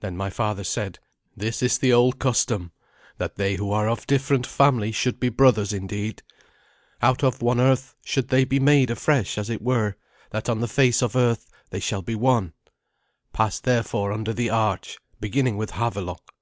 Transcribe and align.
Then 0.00 0.16
my 0.16 0.30
father 0.30 0.64
said, 0.64 1.00
"This 1.36 1.62
is 1.62 1.76
the 1.76 1.92
old 1.92 2.18
custom, 2.18 2.72
that 3.18 3.36
they 3.36 3.56
who 3.56 3.72
are 3.72 3.90
of 3.90 4.06
different 4.06 4.46
family 4.46 4.90
should 4.90 5.20
be 5.20 5.28
brothers 5.28 5.74
indeed. 5.74 6.22
Out 7.02 7.22
of 7.22 7.42
one 7.42 7.60
earth 7.60 7.94
should 8.02 8.28
they 8.28 8.46
be 8.46 8.58
made 8.58 8.90
afresh, 8.90 9.36
as 9.36 9.50
it 9.50 9.60
were, 9.60 9.96
that 10.30 10.48
on 10.48 10.60
the 10.60 10.66
face 10.66 11.02
of 11.02 11.14
earth 11.14 11.46
they 11.68 11.78
shall 11.80 12.00
be 12.00 12.14
one. 12.14 12.54
Pass 13.34 13.60
therefore 13.60 14.12
under 14.14 14.32
the 14.32 14.48
arch, 14.48 14.96
beginning 15.20 15.58
with 15.58 15.72
Havelok." 15.72 16.32